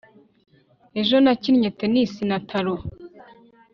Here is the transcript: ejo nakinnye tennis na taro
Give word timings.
ejo 0.99 1.15
nakinnye 1.23 1.69
tennis 1.79 2.11
na 2.29 2.37
taro 2.49 2.75